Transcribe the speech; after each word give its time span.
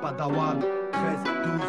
Padawan. 0.00 0.60
13, 0.92 1.24
12, 1.44 1.60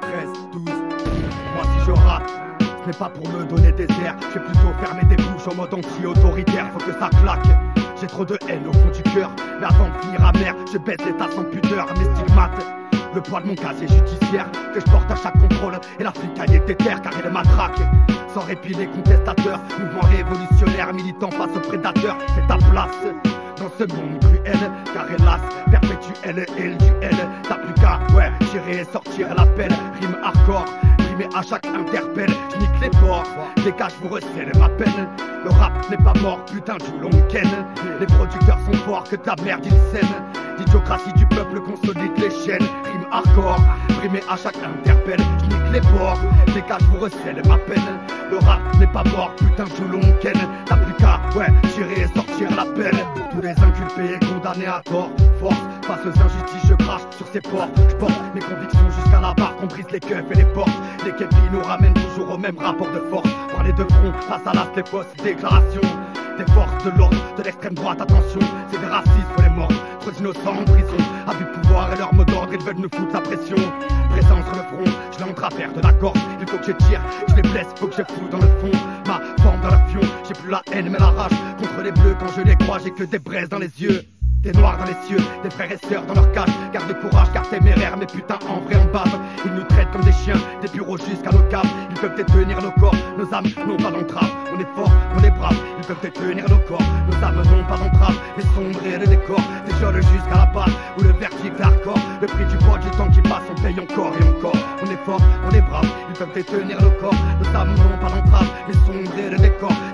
13, 0.00 0.28
12 0.52 0.64
Moi 0.64 1.64
si 1.64 1.86
je 1.86 1.92
rate 1.92 2.46
ce 2.86 2.92
n'est 2.92 2.98
pas 2.98 3.08
pour 3.08 3.28
me 3.28 3.44
donner 3.44 3.72
des 3.72 3.88
airs, 4.04 4.14
j'ai 4.32 4.38
plutôt 4.38 4.72
fermé 4.80 5.02
des 5.08 5.16
bouches 5.16 5.48
en 5.50 5.56
mode 5.56 5.74
anti-autoritaire, 5.74 6.70
faut 6.72 6.78
que 6.78 6.96
ça 7.00 7.10
claque. 7.20 7.48
J'ai 8.00 8.06
trop 8.06 8.24
de 8.24 8.38
haine 8.48 8.64
au 8.68 8.72
fond 8.72 8.90
du 8.94 9.02
cœur, 9.02 9.28
mais 9.58 9.66
avant 9.66 9.88
de 9.88 10.04
finir 10.04 10.24
amer, 10.24 10.54
je 10.72 10.78
baisse 10.78 11.04
l'état 11.04 11.28
sans 11.34 11.42
pudeur, 11.42 11.86
mes 11.98 12.04
stigmates. 12.14 12.64
Le 13.12 13.20
poids 13.20 13.40
de 13.40 13.48
mon 13.48 13.56
casier 13.56 13.88
judiciaire 13.88 14.46
que 14.72 14.78
je 14.78 14.84
porte 14.84 15.10
à 15.10 15.16
chaque 15.16 15.36
contrôle. 15.40 15.80
Et 15.98 16.04
l'africanité 16.04 16.76
terre 16.76 17.02
car 17.02 17.12
il 17.24 17.30
matraque. 17.30 17.80
Sans 18.32 18.42
répit 18.42 18.74
les 18.74 18.86
contestateurs, 18.86 19.58
mouvement 19.80 20.06
révolutionnaire, 20.08 20.92
militant 20.94 21.30
face 21.30 21.56
aux 21.56 21.68
prédateurs, 21.68 22.16
c'est 22.36 22.46
ta 22.46 22.58
place 22.70 23.35
dans 23.56 23.70
ce 23.78 23.84
monde 23.94 24.20
cruel, 24.20 24.70
car 24.92 25.06
hélas, 25.10 25.40
perpétuel 25.70 26.46
et 26.58 26.68
le 26.68 26.76
duel. 26.76 27.16
T'as 27.48 27.56
plus 27.56 27.74
qu'à, 27.74 28.00
ouais, 28.14 28.30
tirer 28.50 28.80
et 28.80 28.84
sortir 28.84 29.34
l'appel, 29.34 29.72
rime 30.00 30.16
hardcore 30.22 30.66
mais 31.18 31.28
à 31.34 31.42
chaque 31.42 31.66
interpelle, 31.66 32.30
je 32.52 32.58
nique 32.58 32.80
les 32.80 32.90
ports. 33.00 33.24
Dégage, 33.64 33.92
vous 34.02 34.08
recèle 34.08 34.52
ma 34.58 34.68
peine. 34.68 35.08
Le 35.44 35.50
rap 35.50 35.72
n'est 35.90 35.96
pas 35.96 36.12
mort, 36.20 36.44
putain, 36.44 36.76
du 36.76 37.00
long 37.00 37.22
ken. 37.28 37.48
Les 38.00 38.06
producteurs 38.06 38.58
sont 38.66 38.78
forts 38.84 39.04
que 39.04 39.16
ta 39.16 39.34
merde 39.42 39.64
ils 39.64 39.98
sème. 39.98 40.08
L'idiocratie 40.58 41.12
du 41.14 41.26
peuple 41.26 41.60
consolide 41.60 42.12
les 42.18 42.30
chaînes. 42.30 42.66
Rime 42.84 43.06
hardcore, 43.10 43.60
primé 43.98 44.20
à 44.28 44.36
chaque 44.36 44.56
interpelle, 44.56 45.20
je 45.50 45.72
les 45.72 45.80
ports. 45.80 46.18
Dégage, 46.48 46.82
vous 46.90 47.00
recèle 47.00 47.42
ma 47.46 47.58
peine. 47.58 47.98
Le 48.30 48.38
rap 48.38 48.60
n'est 48.78 48.86
pas 48.86 49.04
mort, 49.04 49.34
putain, 49.36 49.64
du 49.64 49.90
long 49.90 50.12
ken. 50.20 50.34
T'as 50.66 50.76
plus 50.76 50.94
qu'à, 50.94 51.20
ouais, 51.36 51.48
tirer 51.74 52.02
et 52.02 52.14
sortir 52.14 52.25
condamnés 54.46 54.66
à 54.66 54.80
tort, 54.84 55.10
force. 55.40 55.56
Face 55.82 56.00
aux 56.04 56.20
injustices, 56.20 56.68
je 56.68 56.74
crache 56.74 57.02
sur 57.16 57.26
ces 57.32 57.40
ports. 57.40 57.68
Je 57.76 58.34
mes 58.34 58.40
convictions 58.40 58.90
jusqu'à 59.00 59.20
la 59.20 59.34
barre, 59.34 59.56
qu'on 59.56 59.66
brise 59.66 59.86
les 59.92 60.00
keufs 60.00 60.24
et 60.30 60.34
les 60.34 60.44
portes. 60.46 60.70
Les 61.04 61.12
képis 61.12 61.36
nous 61.52 61.62
ramènent 61.62 61.94
toujours 61.94 62.34
au 62.34 62.38
même 62.38 62.58
rapport 62.58 62.90
de 62.90 63.00
force. 63.10 63.28
Parler 63.52 63.72
de 63.72 63.84
front, 63.84 64.12
face 64.28 64.46
à 64.46 64.52
l'as, 64.52 64.68
les 64.76 64.84
fausses 64.84 65.06
déclarations. 65.22 65.80
Des 66.38 66.52
forces 66.52 66.84
de 66.84 66.90
l'ordre, 66.98 67.16
de 67.38 67.42
l'extrême 67.42 67.74
droite, 67.74 68.00
attention, 68.00 68.40
c'est 68.70 68.80
des 68.80 68.86
racistes, 68.86 69.26
faut 69.36 69.42
les 69.42 69.48
morts. 69.48 69.72
Trop 70.00 70.10
d'innocents 70.10 70.60
en 70.60 70.64
prison, 70.64 70.96
abus 71.26 71.44
de 71.44 71.60
pouvoir 71.60 71.92
et 71.92 71.96
leur 71.96 72.12
mot 72.12 72.24
d'ordre, 72.24 72.52
ils 72.52 72.62
veulent 72.62 72.76
nous 72.76 72.90
foutre 72.94 73.14
la 73.14 73.20
pression. 73.20 73.56
Présent 74.10 74.44
sur 74.44 74.54
le 74.54 74.84
front, 74.84 74.98
je 75.12 75.18
l'ai 75.24 75.30
en 75.30 75.34
travers 75.34 75.72
de 75.72 75.80
la. 75.80 75.92
Il 76.40 76.48
faut 76.48 76.58
que 76.58 76.66
je 76.66 76.72
tire, 76.72 77.00
je 77.28 77.34
les 77.36 77.42
blesse, 77.42 77.68
faut 77.76 77.86
que 77.86 77.94
je 77.96 78.02
fous 78.02 78.28
dans 78.30 78.38
le 78.38 78.48
fond. 78.60 78.78
Ma 79.06 79.20
forme 79.42 79.60
dans 79.60 79.70
l'avion, 79.70 80.00
j'ai 80.26 80.34
plus 80.34 80.50
la 80.50 80.62
haine 80.72 80.90
mais 80.90 80.98
la 80.98 81.06
rage. 81.06 81.32
Contre 81.58 81.82
les 81.82 81.92
bleus, 81.92 82.16
quand 82.18 82.32
je 82.36 82.42
les 82.42 82.56
crois, 82.56 82.78
j'ai 82.82 82.90
que 82.90 83.04
des 83.04 83.18
braises 83.18 83.48
dans 83.48 83.58
les 83.58 83.82
yeux. 83.82 84.02
Des 84.42 84.52
noirs 84.52 84.78
dans 84.78 84.84
les 84.84 84.96
cieux, 85.06 85.18
des 85.42 85.50
frères 85.50 85.72
et 85.72 85.88
sœurs 85.88 86.06
dans 86.06 86.14
leur 86.14 86.30
cage. 86.32 86.48
Garde 86.72 86.94
courage 87.00 87.32
car 87.32 87.48
téméraire, 87.48 87.96
mais 87.98 88.06
putain 88.06 88.38
en 88.48 88.60
vrai 88.60 88.76
en 88.76 88.84
bave. 88.92 89.18
Ils 89.44 89.52
nous 89.52 89.64
traitent 89.64 89.90
comme 89.90 90.04
des 90.04 90.12
chiens, 90.12 90.40
des 90.62 90.68
bureaux 90.68 90.96
jusqu'à 90.96 91.30
nos 91.30 91.42
caves. 91.50 91.66
Ils 91.90 92.00
peuvent 92.00 92.14
détenir 92.14 92.62
nos 92.62 92.70
corps, 92.72 92.94
nos 93.18 93.34
âmes 93.34 93.46
n'ont 93.66 93.76
pas 93.76 93.90
d'entrave. 93.90 94.30
On 94.54 94.60
est 94.60 94.68
fort, 94.76 94.92
on 95.18 95.22
est 95.24 95.30
brave, 95.30 95.56
ils 95.78 95.86
peuvent 95.86 96.00
détenir 96.00 96.48
nos 96.48 96.58
corps. 96.58 96.86
Nos 97.10 97.26
âmes 97.26 97.42
n'ont 97.42 97.64
pas 97.64 97.76
d'entrave, 97.76 98.16
les 98.36 98.44
sombrer 98.54 98.98
le 98.98 99.06
décor. 99.06 99.40
Des 99.66 99.74
jeunes 99.80 99.96
jusqu'à 99.96 100.36
la 100.36 100.46
base, 100.46 100.72
où 100.98 101.02
le 101.02 101.12
vertige 101.12 101.60
hardcore. 101.60 101.98
Le 102.20 102.26
prix 102.26 102.44
du 102.44 102.56
poids 102.58 102.78
du 102.78 102.90
temps 102.90 103.10
qui 103.10 103.22
passe, 103.22 103.42
on 103.50 103.60
paye 103.60 103.80
encore 103.80 104.12
et 104.20 104.28
encore. 104.28 104.56
On 104.82 104.90
est 104.90 105.04
fort, 105.04 105.20
on 105.44 105.50
est 105.50 105.60
brave, 105.62 105.88
ils 106.08 106.18
peuvent 106.18 106.32
détenir 106.34 106.80
nos 106.80 106.90
corps. 107.00 107.14
Nos 107.42 107.56
âmes 107.56 107.74
n'ont 107.74 107.98
pas 107.98 108.14
d'entrave, 108.14 108.48
les 108.68 108.74
sombrer. 108.74 109.35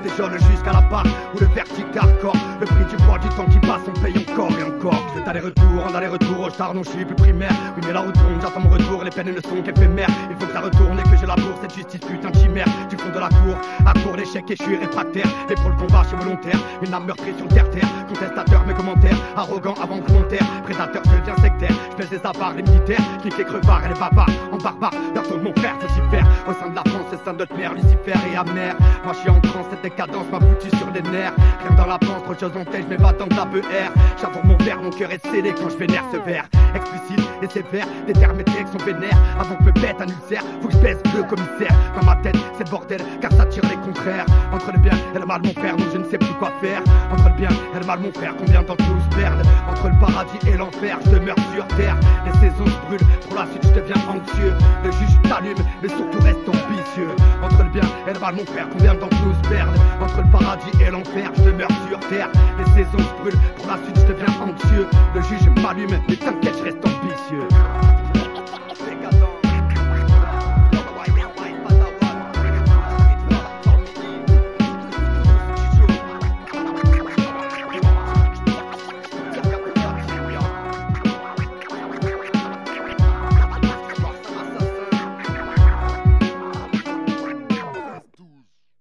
Des 0.03 0.09
jeunes 0.17 0.37
jusqu'à 0.51 0.73
la 0.73 0.81
base, 0.81 1.07
où 1.35 1.39
le 1.39 1.47
vertige 1.47 1.85
hardcore. 1.97 2.37
Le 2.61 2.67
prix 2.67 2.85
du 2.91 2.97
poids 3.05 3.19
du 3.19 3.29
temps 3.31 3.47
qui 3.47 3.59
passe, 3.59 3.83
on 3.87 4.01
paye 4.01 4.15
encore 4.29 4.51
et 4.59 4.65
encore. 4.65 5.07
Je 5.15 5.31
aller-retour, 5.31 5.87
en 5.89 5.95
aller-retour 5.95 6.41
au 6.41 6.51
char, 6.51 6.75
non, 6.75 6.83
je 6.83 6.91
suis 6.91 7.05
plus 7.05 7.15
primaire. 7.15 7.53
Oui, 7.77 7.83
mais 7.87 7.93
la 7.93 8.01
retourne, 8.01 8.39
j'attends 8.41 8.61
mon 8.61 8.71
retour, 8.71 9.05
les 9.05 9.11
peines 9.11 9.33
ne 9.33 9.41
sont 9.41 9.63
qu'éphémères. 9.63 10.09
Il 10.31 10.37
faut 10.37 10.47
que 10.47 10.53
ça 10.53 10.61
retourne 10.61 10.99
et 10.99 11.03
que 11.03 11.17
je 11.17 11.27
laboure 11.27 11.57
cette 11.61 11.75
justice 11.75 12.01
putain 12.01 12.31
de 12.31 12.37
chimère. 12.39 12.67
Du 12.91 12.97
fond 12.97 13.11
de 13.11 13.19
la 13.19 13.29
cour, 13.29 13.57
à 13.87 13.93
court 14.01 14.17
d'échec 14.17 14.45
et 14.51 14.57
je 14.57 14.63
suis 14.63 14.77
réfractaire. 14.77 15.27
Et 15.51 15.55
pour 15.55 15.71
le 15.71 15.77
combat, 15.77 16.03
je 16.03 16.09
suis 16.09 16.17
volontaire. 16.17 16.59
Une 16.83 16.95
âme 16.95 17.07
meurtrie 17.07 17.35
sur 17.37 17.49
terre-terre. 17.49 17.89
Contestateur, 18.09 18.67
mes 18.67 18.75
commentaires, 18.75 19.17
arrogant 19.37 19.75
avant 19.83 20.01
volontaire. 20.01 20.45
Prédateur, 20.65 21.03
je 21.05 21.21
deviens 21.21 21.37
sectaire. 21.37 21.77
Je 21.93 21.97
pèse 21.97 22.11
les 22.11 22.27
avares, 22.27 22.55
les 22.55 22.63
militaires. 22.63 23.03
Clique 23.21 23.39
les 23.39 23.45
crevards 23.45 23.85
et 23.85 23.89
les 23.89 24.01
bavards. 24.01 24.31
En 24.53 24.59
barbare, 24.59 24.93
leur 25.15 25.27
tourne 25.29 25.43
mon 25.43 25.55
frère, 25.55 25.77
faire 26.11 26.27
Au 26.49 26.53
sein 26.53 26.69
de 26.69 26.77
la 26.77 26.83
c'est 26.85 26.92
sein 27.25 27.35
de 27.35 27.47
mère, 27.57 27.75
Lucifer 27.75 28.19
et 28.33 28.37
amer. 28.37 28.77
Moi, 29.05 29.13
je 29.15 29.19
suis 29.21 29.31
en 29.31 29.41
transe, 29.41 29.67
cette 29.71 29.83
décadence 29.83 30.27
m'a 30.31 30.41
foutu 30.41 30.69
sur 30.77 30.91
les 30.93 31.03
nerfs. 31.03 31.35
Rien 31.61 31.77
dans 31.77 31.87
la 31.87 31.99
panse, 31.99 32.23
trop 32.25 32.35
de 32.35 32.41
choses 32.41 32.57
en 32.57 32.65
tête, 32.65 32.85
je 32.85 32.89
m'évade 32.89 33.19
dans 33.19 33.27
la 33.37 33.45
BR. 33.45 33.93
J'avoue 34.21 34.41
mon 34.45 34.57
verre, 34.57 34.83
mon 34.83 34.91
cœur 34.91 35.11
est 35.11 35.25
scellé 35.27 35.53
quand 35.53 35.69
je 35.69 35.77
vénère 35.77 36.05
ce 36.13 36.19
verre. 36.19 36.45
Explicite 36.75 37.02
et 37.57 37.63
sévère, 37.63 37.87
des 38.07 38.13
termes 38.13 38.39
sont 38.71 38.85
vénères. 38.85 39.19
Avant 39.39 39.57
que 39.57 39.65
me 39.65 39.73
pète 39.73 40.01
un 40.01 40.07
ulcère, 40.07 40.43
faut 40.61 40.69
que 40.69 40.75
je 40.75 40.79
baisse 40.79 40.99
le 41.15 41.23
commissaire. 41.23 41.75
Dans 41.95 42.05
ma 42.05 42.17
tête, 42.17 42.37
c'est 42.57 42.65
le 42.65 42.71
bordel, 42.71 43.01
car 43.21 43.33
ça 43.33 43.45
tire 43.47 43.63
les 43.69 43.77
contraires. 43.77 44.27
Entre 44.53 44.73
le 44.73 44.79
bien 44.79 44.93
et 45.15 45.19
le 45.19 45.27
mal, 45.27 45.43
mon 45.43 45.53
frère, 45.53 45.77
non, 45.77 45.85
je 45.93 45.99
ne 45.99 46.05
sais 46.05 46.19
plus 46.19 46.35
quoi 46.39 46.53
faire. 46.61 46.83
Entre 47.13 47.29
le 47.29 47.35
bien 47.35 47.49
et 47.51 47.81
le 47.81 47.87
mal, 47.87 48.01
mon 48.01 48.13
frère, 48.13 48.35
combien 48.39 48.63
d'entre 48.63 48.85
nous 48.85 49.01
se 49.01 49.71
Entre 49.71 49.89
le 49.89 49.99
paradis 49.99 50.39
et 50.47 50.57
l'enfer, 50.57 50.99
je 51.05 51.11
demeure 51.11 51.37
sur 51.55 51.67
terre. 51.77 51.97
Les 52.25 52.33
saisons 52.41 52.67
se 52.67 52.87
brûlent, 52.87 53.09
pour 53.29 53.37
la 53.37 53.47
suite, 53.47 53.65
je 53.65 53.81
deviens 53.81 54.03
anxieux. 54.09 54.55
Le 54.85 54.91
juge 54.93 55.19
t'allume, 55.29 55.65
mais 55.83 55.89
surtout 55.89 56.21
reste 56.21 56.49
ambitieux. 56.49 57.11
Entre 57.43 57.63
le 57.63 57.71
bien 57.71 57.89
et 58.09 58.13
le 58.13 58.21
mal, 58.21 58.35
mon 58.35 58.47
frère, 58.47 58.69
combien 58.71 58.95
d'entre 58.95 59.17
nous 59.25 59.35
se 59.35 60.03
Entre 60.03 60.23
le 60.23 60.31
paradis 60.31 60.73
et 60.81 60.91
l'enfer, 60.91 61.31
je 61.37 61.43
demeure 61.43 61.73
sur 61.89 61.99
terre. 62.09 62.29
Les 62.59 62.65
saisons 62.73 62.99
se 62.99 63.23
brûlent, 63.23 63.41
pour 63.57 63.67
la 63.67 63.77
suite, 63.85 63.97
je 63.97 64.13
deviens 64.13 64.35
anxieux. 64.41 64.87
Le 65.15 65.23
juge 65.23 65.49
m'allume, 65.63 65.99